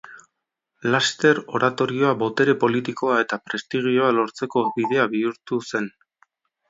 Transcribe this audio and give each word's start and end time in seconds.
Laster 0.93 1.41
oratoria 1.59 2.13
botere 2.23 2.55
politikoa 2.63 3.19
eta 3.25 3.39
prestigioa 3.51 4.09
lortzeko 4.21 4.65
bidea 4.79 5.07
bihurtu 5.13 5.61
zen. 5.71 5.91